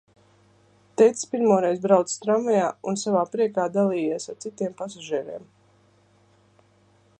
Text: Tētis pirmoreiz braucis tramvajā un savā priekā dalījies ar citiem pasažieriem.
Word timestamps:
Tētis 1.01 1.27
pirmoreiz 1.33 1.83
braucis 1.83 2.17
tramvajā 2.23 2.65
un 2.93 2.97
savā 3.03 3.21
priekā 3.35 3.67
dalījies 3.77 4.27
ar 4.33 4.41
citiem 4.47 4.75
pasažieriem. 4.83 5.47